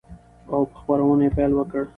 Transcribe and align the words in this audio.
او 0.53 0.59
په 0.71 0.75
خپرونو 0.81 1.23
يې 1.25 1.29
پيل 1.35 1.51
وكړ، 1.55 1.83